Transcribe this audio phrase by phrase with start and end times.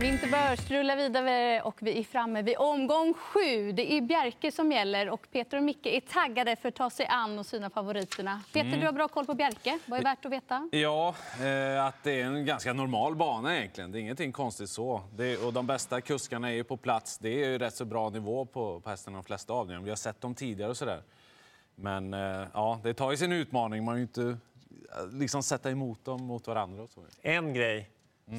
[0.00, 3.72] Vinterbörs rullar vidare och vi är framme vid omgång sju.
[3.72, 7.06] Det är Bjerke som gäller och Peter och Micke är taggade för att ta sig
[7.06, 8.42] an och sina favoriterna.
[8.52, 8.80] Peter, Mm.
[8.80, 9.78] du har bra koll på Bjerke.
[9.86, 10.68] Vad är värt att veta?
[10.72, 13.92] Ja, eh, att det är en ganska normal bana egentligen.
[13.92, 15.02] Det är ingenting konstigt så.
[15.16, 17.18] Det, och de bästa kuskarna är ju på plats.
[17.18, 19.84] Det är ju rätt så bra nivå på, på hästarna de flesta av dem.
[19.84, 21.02] Vi har sett dem tidigare och sådär.
[21.74, 23.84] Men eh, ja, det tar ju sin utmaning.
[23.84, 24.36] Man ju inte eh,
[25.12, 27.00] liksom sätta emot dem mot varandra och så.
[27.22, 27.90] En grej.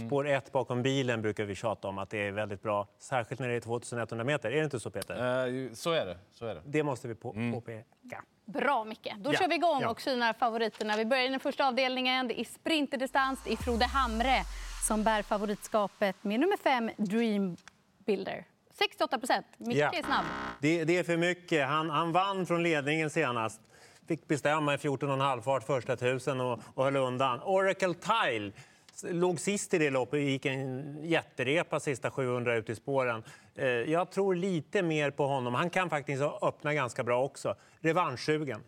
[0.07, 2.87] Spår ett bakom bilen brukar vi tjata om att det är väldigt bra.
[2.99, 4.51] Särskilt när det är 2100 meter.
[4.51, 5.45] Är det inte så Peter?
[5.47, 6.17] Eh, så är det.
[6.31, 6.61] Så är det.
[6.65, 8.23] Det måste vi på, påpeka.
[8.45, 9.13] Bra, Micke.
[9.17, 9.89] Då Ja, kör vi igång ja.
[9.89, 10.97] och synar favoriterna.
[10.97, 12.27] Vi börjar i den första avdelningen.
[12.27, 13.39] Det är sprinterdistans.
[13.45, 14.35] Det är Frode Hamre
[14.87, 17.57] som bär favoritskapet med nummer fem, Dream
[18.05, 18.45] Builder.
[18.73, 19.45] 68 procent.
[19.57, 19.89] Micke Ja.
[19.89, 20.25] är snabb.
[20.61, 21.67] Det, det är för mycket.
[21.67, 23.61] Han, han vann från ledningen senast.
[24.07, 27.39] Fick bestämma i 14,5 fart första tusen och, och höll undan.
[27.43, 28.51] Oracle Tile
[29.03, 33.23] låg sist i det loppet och gick en jätterepa sista 700 ut i spåren.
[33.55, 35.53] Eh, jag tror lite mer på honom.
[35.53, 37.55] Han kan faktiskt öppna ganska bra också.
[37.79, 38.61] Revanschsugen.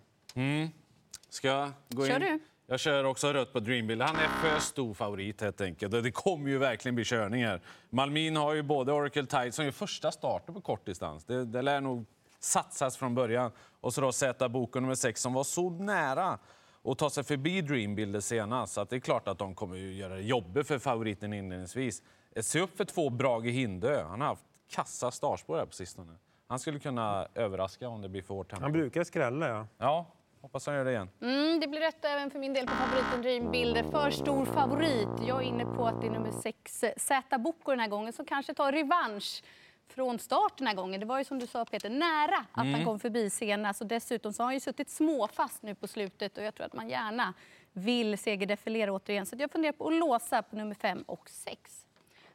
[1.29, 2.21] Ska jag gå Kör in?
[2.21, 2.39] du.
[2.67, 4.01] Jag kör också rött på Dreambill.
[4.01, 6.03] Han är för stor favorit helt enkelt.
[6.03, 7.61] Det kommer ju verkligen bli körning här.
[7.89, 11.25] Malmin har ju både Oracle Tide som är första starten på kortdistans.
[11.25, 12.05] Det, det lär nog
[12.39, 13.51] satsas från början.
[13.81, 16.39] Och så då Z Boko nummer 6 som var så nära
[16.85, 18.73] att ta sig förbi Dreambilder senast.
[18.73, 22.03] Så att det är klart att de kommer ju göra det jobbigt för favoriten inledningsvis.
[22.41, 24.03] Se upp för två Brage Hindö.
[24.03, 26.13] Han har haft kassa startspår här på sistone.
[26.47, 28.63] Han skulle kunna överraska om det blir för hårt tempo.
[28.63, 29.67] Han brukar skrälla, ja.
[29.77, 30.05] Ja,
[30.41, 31.09] hoppas han gör det igen.
[31.21, 33.83] Mm, det blir rätt även för min del på favoriten Dream Builder.
[33.83, 35.09] För stor favorit.
[35.27, 38.25] Jag är inne på att det är nummer sex, Z Boko den här gången, som
[38.25, 39.43] kanske tar revansch
[39.91, 40.99] från start den här gången.
[40.99, 43.81] Det var ju som du sa Peter, nära att han kom förbi senast.
[43.81, 46.73] Och dessutom så har han ju suttit småfast nu på slutet och jag tror att
[46.73, 47.33] man gärna
[47.73, 49.25] vill segerdefilera återigen.
[49.25, 51.85] Så jag funderar på att låsa på nummer fem och sex.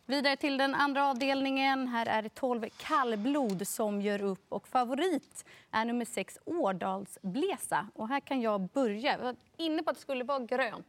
[0.09, 1.89] Vidare till den andra avdelningen.
[1.89, 4.45] Här är det 12 kallblod som gör upp.
[4.49, 7.89] Och favorit är nummer 6 Årdalsblesa.
[7.95, 9.13] Och här kan jag börja.
[9.13, 10.87] Jag var inne på att det skulle vara grönt.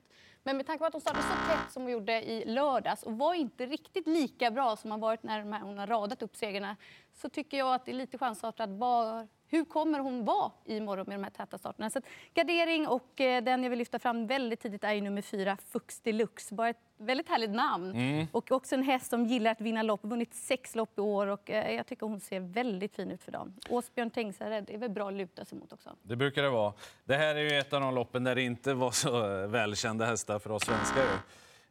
[0.48, 3.18] Men med tanke på att hon startade så tätt som hon gjorde i lördags och
[3.18, 6.76] var inte riktigt lika bra som hon varit när hon har radat upp segrarna
[7.14, 8.70] så tycker jag att det är lite chansartat.
[8.70, 11.90] Var, hur kommer hon vara imorgon med de här täta starterna?
[11.90, 12.02] Så
[12.34, 16.56] gardering och eh, den jag vill lyfta fram väldigt tidigt är nummer fyra, Fux Deluxe.
[16.56, 17.94] Bara ett väldigt härligt namn.
[18.32, 20.00] Och också en häst som gillar att vinna lopp.
[20.04, 23.32] Vunnit sex lopp i år och eh, jag tycker hon ser väldigt fin ut för
[23.32, 23.54] dagen.
[23.70, 25.90] Åsbjörn Tengsared är väl bra att luta sig mot också.
[26.04, 26.74] Det brukar det vara.
[27.06, 30.06] Det här är ju ett av de loppen där det inte var så eh, välkända
[30.06, 31.06] hästar för oss svenskar.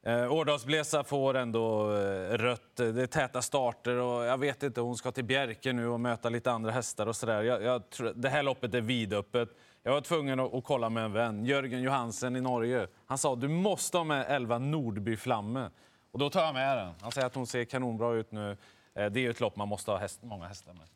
[0.06, 2.76] Eh, Årdalsblesa får ändå eh, rött.
[2.76, 6.28] Det är täta starter och jag vet inte, hon ska till Bjerke nu och möta
[6.28, 7.42] lite andra hästar och sådär.
[7.42, 9.48] Jag, jag, tror- det här loppet är vidöppet.
[9.82, 12.86] Jag var tvungen att, att kolla med en vän, Jörgen Johansen i Norge.
[13.06, 15.70] Han sa du måste ha med 11 Nordby Flamme.
[16.12, 16.94] Och då tar jag med den.
[17.00, 18.50] Han säger att hon ser kanonbra ut nu.
[18.50, 20.86] Eh, Det är ju ett lopp man måste ha häst, många hästar med.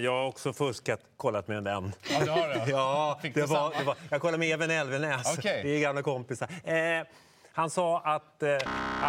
[0.00, 1.92] Jag har också fuskat, kollat med den.
[2.10, 2.54] Ja, det har du.
[2.72, 5.38] Ja, det var, det var, jag kollade med Even Elvenäs.
[5.38, 5.60] Okej.
[5.64, 6.48] Vi är gamla kompisar.
[6.64, 7.06] Eh,
[7.52, 8.58] han sa att eh,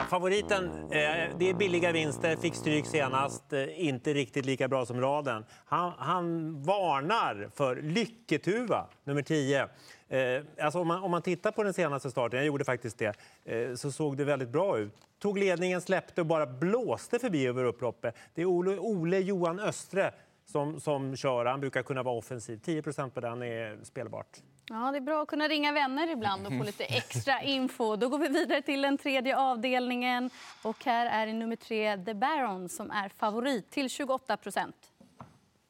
[0.09, 5.01] favoriten, eh, det är billiga vinster, fick stryk senast, eh, inte riktigt lika bra som
[5.01, 5.45] raden.
[5.65, 9.67] Han, han varnar för Lycketuva, nummer 10.
[10.09, 13.15] Eh, alltså om, man, om man tittar på den senaste starten, jag gjorde faktiskt det,
[13.45, 14.93] eh, så såg det väldigt bra ut.
[15.19, 18.15] Tog ledningen, släppte och bara blåste förbi över upploppet.
[18.33, 20.11] Det är Ole, Ole Johan Östre
[20.45, 21.45] som, som kör.
[21.45, 22.59] Han brukar kunna vara offensiv.
[22.65, 24.37] 10% på den är spelbart.
[24.73, 27.95] Ja, det är bra att kunna ringa vänner ibland och få lite extra info.
[27.95, 30.29] Då går vi vidare till den tredje avdelningen.
[30.61, 34.75] Och här är nummer tre, The Baron, som är favorit till 28 procent.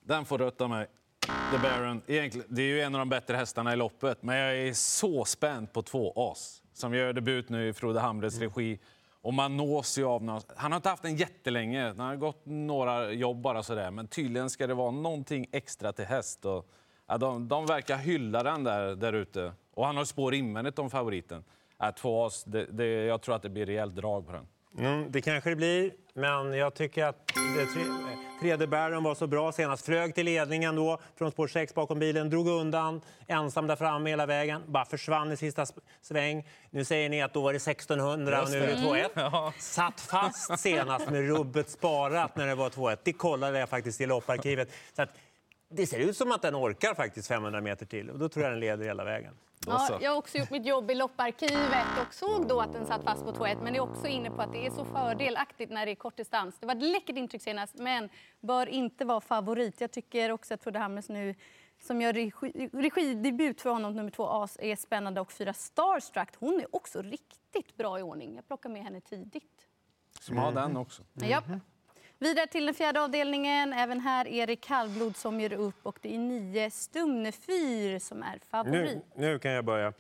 [0.03, 0.87] Den får rött av mig.
[1.51, 2.01] The Baron.
[2.07, 5.25] Egentligen, det är ju en av de bättre hästarna i loppet, men jag är så
[5.25, 8.79] spänd på två as som gör debut nu i Frode Hamres regi.
[9.21, 10.41] Och man nås ju av någon...
[10.55, 11.87] Han har inte haft den jättelänge.
[11.87, 13.91] Han har gått några jobb bara sådär.
[13.91, 16.45] Men tydligen ska det vara någonting extra till häst.
[16.45, 16.69] Och,
[17.07, 19.53] ja, de, de verkar hylla den där, där ute.
[19.73, 21.43] Och han har spår invändigt om favoriten.
[21.77, 24.47] Ja, två as, det, det, jag tror att det blir rejält drag på den.
[24.77, 27.83] Mm, det kanske det blir, men jag tycker att det tre,
[28.41, 29.85] tredje Baron var så bra senast.
[29.85, 34.25] Flög till ledningen då från spår 6 bakom bilen, drog undan ensam där framme hela
[34.25, 34.61] vägen.
[34.67, 35.65] Bara försvann i sista
[36.01, 36.47] sväng.
[36.69, 39.51] Nu säger ni att då var det 1600 och nu är det 2-1.
[39.59, 42.97] Satt fast senast med rubbet sparat när det var 2-1.
[43.03, 44.71] Det kollade jag faktiskt i lopparkivet.
[44.95, 45.09] Så att
[45.71, 48.53] det ser ut som att den orkar faktiskt 500 meter till och då tror jag
[48.53, 49.33] den leder hela vägen.
[49.67, 53.03] Ja, jag har också gjort mitt jobb i lopparkivet och såg då att den satt
[53.03, 53.57] fast på 2-1.
[53.63, 56.57] Men är också inne på att det är så fördelaktigt när det är kortdistans.
[56.59, 58.09] Det var ett läckert intryck senast, men
[58.39, 59.81] bör inte vara favorit.
[59.81, 61.35] Jag tycker också att Frode Hammers nu
[61.79, 65.21] som gör regi, regidebut för honom, nummer två As, är spännande.
[65.21, 68.35] Och fyra Starstruck, hon är också riktigt bra i ordning.
[68.35, 69.67] Jag plockar med henne tidigt.
[70.19, 71.03] Som har den också.
[71.13, 71.45] Japp.
[72.21, 73.73] Vidare till den fjärde avdelningen.
[73.73, 78.39] Även här är det kallblod som gör upp och det är nio Stumnefyr som är
[78.51, 78.97] favorit.
[79.15, 79.93] Nu, nu kan jag börja.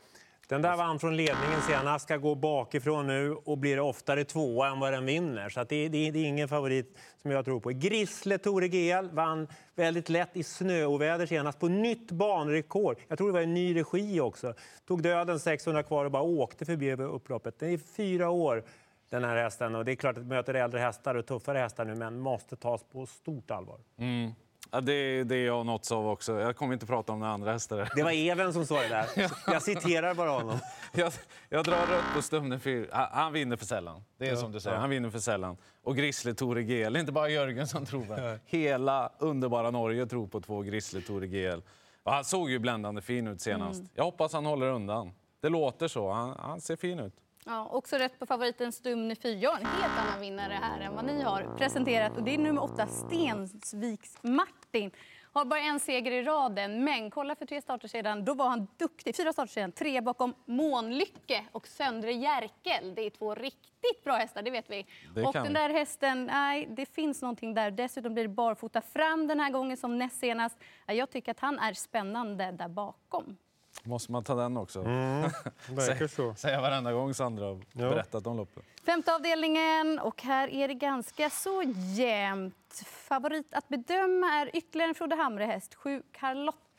[0.47, 4.79] Den där vann från ledningen senast, ska gå bakifrån nu och blir oftare tvåa än
[4.79, 5.49] vad den vinner.
[5.49, 7.69] Så det, det, det är ingen favorit som jag tror på.
[7.69, 12.97] Grissle Tore GL vann väldigt lätt i snöoväder senast på nytt banrekord.
[13.07, 14.53] Jag tror det var en ny regi också.
[14.87, 17.59] Tog döden 600 kvar och bara åkte förbi upploppet.
[17.59, 18.63] Det är fyra år
[19.11, 21.95] den här hästen och det är klart att möter äldre hästar och tuffare hästar nu
[21.95, 23.79] men måste tas på stort allvar.
[23.97, 24.31] Mm.
[24.71, 26.39] Ja, det, det är jag nåtts av också.
[26.39, 27.89] Jag kommer inte prata om några andra hästar.
[27.95, 29.31] Det var Even som sa det där.
[29.51, 30.59] Jag citerar bara honom.
[30.93, 31.13] Jag,
[31.49, 32.89] jag drar rött på Stumnefyr.
[32.91, 34.03] Han, han vinner för sällan.
[34.17, 35.57] Det är ja, som du säger, han vinner för sällan.
[35.83, 38.37] Och Grissle Tore GL, inte bara Jörgen som tror på ja.
[38.45, 41.59] Hela underbara Norge tror på två Grissle Tore GL.
[42.03, 43.79] Och han såg ju bländande fin ut senast.
[43.79, 43.89] Mm.
[43.93, 45.11] Jag hoppas han håller undan.
[45.41, 46.11] Det låter så.
[46.11, 47.13] Han, han ser fin ut.
[47.45, 49.39] Ja, också rätt på favoriten Stumne 4.
[49.39, 52.17] Jag har en helt annan vinnare här än vad ni har presenterat.
[52.17, 54.91] Och det är nummer åtta, Stensviks Martin.
[55.33, 58.67] Har bara en seger i raden, men kolla för tre starter sedan, då var han
[58.77, 59.15] duktig.
[59.15, 62.95] Fyra starter sedan, tre bakom Månlycke och Söndre Jerkel.
[62.95, 64.85] Det är två riktigt bra hästar, det vet vi.
[65.15, 67.71] Det och den där hästen, nej, det finns någonting där.
[67.71, 70.57] Dessutom blir det barfota fram den här gången som näst senast.
[70.87, 73.37] Jag tycker att han är spännande där bakom.
[73.83, 74.79] Måste man ta den också?
[74.79, 75.21] Mm,
[75.69, 76.35] verkar så.
[76.35, 77.89] Säga varenda gång Sandra har ja.
[77.89, 78.63] berättat om loppet.
[78.85, 81.63] Femte avdelningen och här är det ganska så
[81.95, 82.83] jämnt.
[82.85, 86.70] Favorit att bedöma är ytterligare en Frode Hamre-häst, sju Carlotta.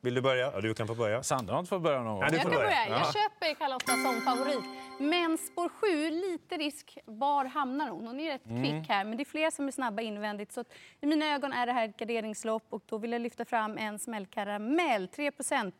[0.00, 0.52] Vill du börja?
[0.54, 1.22] Ja, du kan få börja.
[1.22, 2.22] Sandra har inte fått börja någon gång.
[2.22, 2.88] Ja, jag kan börja.
[2.88, 4.64] Jag köper Carlotta som favorit.
[4.98, 6.98] Men spår 7, lite risk.
[7.04, 8.06] Var hamnar hon?
[8.06, 8.62] Hon är rätt mm.
[8.62, 10.52] kvick här, men det är fler som är snabba invändigt.
[10.52, 10.64] Så
[11.00, 13.98] I mina ögon är det här ett garderingslopp och då vill jag lyfta fram en
[13.98, 15.72] smällkaramell, 3%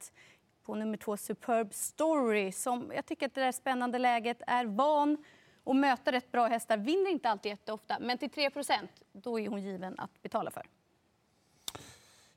[0.67, 2.53] på nummer två Superb Story.
[2.53, 5.25] Som jag tycker att det där spännande läget är van
[5.65, 6.77] att möta rätt bra hästar.
[6.77, 10.67] Vinner inte alltid jätteofta, men till 3% då är hon given att betala för.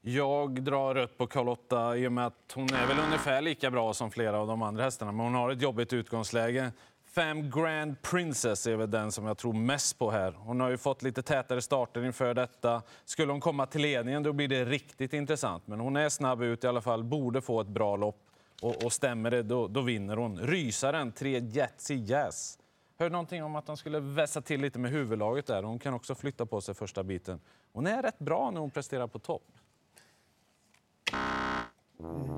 [0.06, 3.94] Jag drar rött på Carlotta i och med att hon är väl ungefär lika bra
[3.94, 5.12] som flera av de andra hästarna.
[5.12, 6.72] Men hon har ett jobbigt utgångsläge.
[7.06, 10.32] Fem Grand Princess är väl den som jag tror mest på här.
[10.32, 12.82] Hon har ju fått lite tätare starter inför detta.
[13.06, 15.68] Skulle hon komma till ledningen då blir det riktigt intressant.
[15.68, 18.20] Men hon är snabb ut i alla fall, borde få ett bra lopp.
[18.62, 20.38] Och, och stämmer det, då, då, vinner hon.
[20.38, 22.60] Rysaren, tre Jetsy Jazz.
[23.00, 25.64] Hörde någonting om att de skulle vässa till lite med huvudlaget där.
[25.64, 27.40] Hon kan också flytta på sig första biten.
[27.74, 29.44] Hon är rätt bra när hon presterar på topp.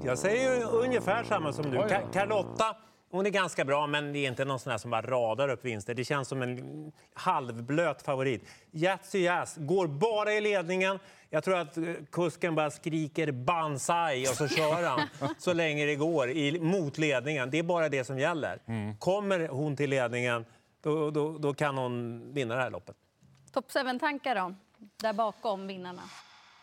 [0.03, 1.87] Jag säger ungefär samma som du.
[2.13, 2.75] Carlotta
[3.15, 5.65] hon är ganska bra, men det är inte någon sån här som bara radar upp
[5.65, 5.93] vinster.
[5.93, 8.49] Det känns som en halvblöt favorit.
[8.71, 10.99] Yatzy Jazz går bara i ledningen.
[11.29, 11.77] Jag tror att
[12.11, 15.01] kusken bara skriker Banzai och så kör han
[15.37, 17.51] så länge det går i, mot ledningen.
[17.51, 18.59] Det är bara det som gäller.
[18.65, 18.97] Mm.
[18.97, 20.45] Kommer hon till ledningen,
[20.81, 22.95] då, då, då kan hon vinna det här loppet.
[23.51, 24.55] Topp 7-tankar då?
[25.01, 26.01] Där bakom vinnarna?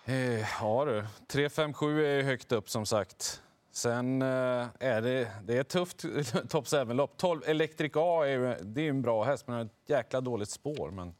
[0.04, 3.42] Eh, ja du, 3-5-7 är högt upp som sagt.
[3.70, 6.00] Sen eh, är det, det är tufft
[6.48, 7.16] topp 7-lopp.
[7.16, 10.90] 12 Electric A är, det är en bra häst, men har ett jäkla dåligt spår.
[10.90, 11.14] Men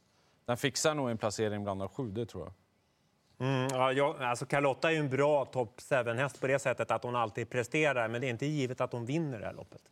[0.46, 2.55] den fixar nog en placering bland de sju, det tror jag.
[3.49, 7.02] Mm, ja, jag, alltså Carlotta är ju en bra topp 7-häst på det sättet att
[7.02, 9.82] hon alltid presterar, men det är inte givet att hon vinner det här loppet.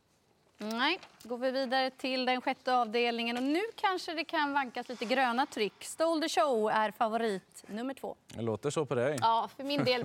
[0.63, 3.37] Nej, går vi vidare till den sjätte avdelningen.
[3.37, 5.85] Och nu kanske det kan vankas lite gröna tryck.
[5.85, 8.17] Stole the show är favorit nummer två.
[8.35, 9.17] Det låter så på dig.
[9.21, 10.05] Ja, för min del.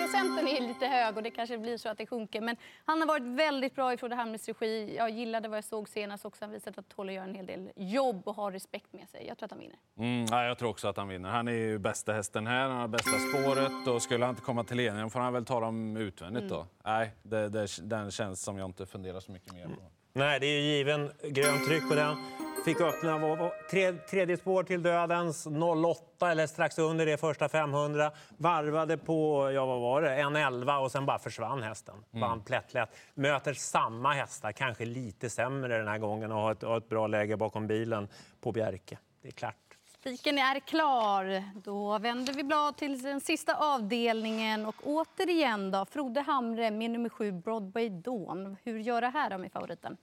[0.00, 2.40] Procenten är lite hög och det kanske blir så att det sjunker.
[2.40, 4.96] Men han har varit väldigt bra i Frode Hamnes regi.
[4.96, 6.44] Jag gillade vad jag såg senast också.
[6.44, 9.26] Han visat att tål att göra en hel del jobb och har respekt med sig.
[9.26, 9.78] Jag tror att han vinner.
[9.98, 11.28] Mm, ja, jag tror också att han vinner.
[11.28, 13.88] Han är ju bästa hästen här, han har bästa spåret.
[13.88, 16.54] Och skulle han inte komma till ledningen får han väl ta dem utvändigt mm.
[16.54, 16.66] då.
[16.84, 19.82] Nej, det, det, den känns som jag inte funderar så mycket mer på.
[20.16, 22.16] Nej, det är ju given grönt tryck på den.
[22.64, 28.10] Fick öppna tre, tredje spår till dödens 08 eller strax under det första 500.
[28.36, 31.94] Varvade på, ja vad var det, 1.11 och sen bara försvann hästen.
[31.94, 32.28] Mm.
[32.28, 32.96] Vann plättlätt.
[33.14, 37.06] Möter samma hästar, kanske lite sämre den här gången och har ett, har ett bra
[37.06, 38.08] läge bakom bilen
[38.40, 38.98] på Bjerke.
[39.22, 39.66] Det är klart.
[40.00, 41.42] Spiken är klar.
[41.64, 44.66] Då vänder vi blad till den sista avdelningen.
[44.66, 48.56] Och återigen då, Frode Hamre med nummer sju, Broadway Dawn.
[48.64, 49.96] Hur gör det här då med favoriten?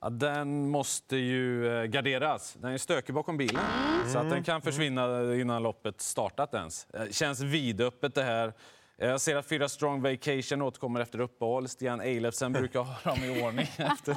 [0.00, 2.56] Ja, den måste ju eh, garderas.
[2.60, 4.12] Den är stökig bakom bilen, mm.
[4.12, 6.86] så att den kan försvinna innan loppet startat ens.
[6.92, 8.52] Det känns vidöppet det här.
[9.00, 11.68] Jag ser att fyra Strong Vacation återkommer efter uppehåll.
[11.68, 13.66] Stian Eilefsen brukar ha dem i ordning.
[13.76, 14.16] Efter.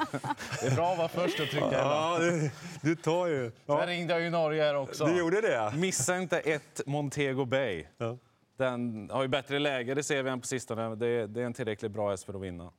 [0.60, 1.72] Det är bra att vara först och trycka.
[1.72, 2.50] Ja, du,
[2.82, 3.52] du tar ju.
[3.66, 3.78] Ja.
[3.78, 5.06] Sen ringde jag ju Norge här också.
[5.06, 5.72] Du gjorde det?
[5.76, 7.84] Missa inte ett Montego Bay.
[7.98, 8.18] Ja.
[8.58, 10.94] Den har ju bättre läge, det ser vi än på sistone.
[10.94, 12.72] Det, det är en tillräckligt bra häst för att vinna.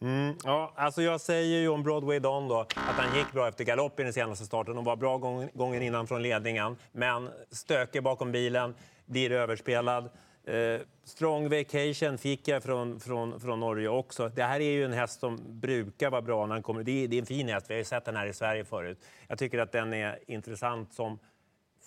[0.00, 3.64] Mm, ja, alltså jag säger ju om Broadway Don då, att han gick bra efter
[3.64, 6.76] galopp i den senaste starten och var bra gång, gången innan från ledningen.
[6.92, 8.74] Men stökig bakom bilen,
[9.06, 10.10] blir överspelad.
[10.44, 14.28] Eh, strong Vacation fick jag från, från, från Norge också.
[14.28, 16.82] Det här är ju en häst som brukar vara bra när han kommer.
[16.82, 18.64] Det är, det är en fin häst, vi har ju sett den här i Sverige
[18.64, 18.98] förut.
[19.28, 21.18] Jag tycker att den är intressant som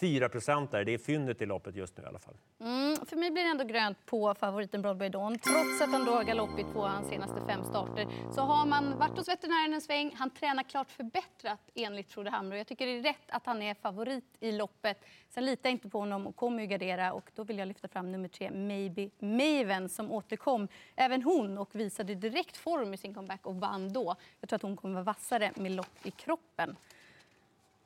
[0.01, 0.29] 4
[0.72, 0.86] där.
[0.86, 2.34] Det är fyndet i loppet just nu i alla fall.
[2.60, 5.38] Mm, för mig blir det ändå grönt på favoriten Broadway Dawn.
[5.38, 8.65] Trots att han då har galopp i två av hans senaste fem starter så har
[8.65, 10.15] man varit hos veterinären en sväng.
[10.17, 12.58] Han tränar klart förbättrat enligt Frode Hamre.
[12.58, 15.05] Jag tycker det är rätt att han är favorit i loppet.
[15.29, 17.88] Sen litar jag inte på honom och kommer ju gardera och då vill jag lyfta
[17.88, 20.67] fram nummer tre, Maybe Maven som återkom.
[20.96, 24.15] Även hon och visade direkt form i sin comeback och vann då.
[24.39, 26.75] Jag tror att hon kommer vara vassare med lopp i kroppen.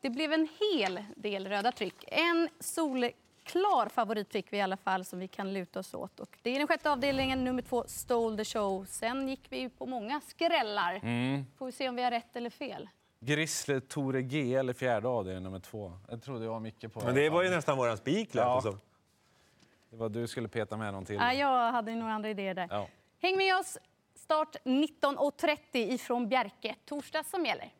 [0.05, 2.03] Det blev en hel del röda tryck.
[2.07, 6.19] En solklar favorit fick vi i alla fall som vi kan luta oss åt.
[6.19, 8.85] Och det är den sjätte avdelningen, nummer två, Stole the show.
[8.85, 10.99] Sen gick vi på många skrällar.
[11.03, 11.45] Mm.
[11.57, 12.89] Får vi se om vi har rätt eller fel.
[13.19, 15.93] Grisle Tore G, eller fjärde avdelning, nummer två.
[16.09, 17.05] Jag trodde jag mycket på.
[17.05, 18.29] Men det var ju nästan våran spik.
[18.31, 18.43] Ja.
[18.43, 18.77] Alltså.
[19.89, 21.15] Det var du skulle peta med någon till.
[21.15, 22.67] Ja, jag hade ju några andra idéer där.
[22.71, 22.87] Ja.
[23.21, 23.77] Häng med oss.
[24.15, 26.75] Start 19.30 ifrån Bjerke.
[26.85, 27.71] Torsdag som gäller.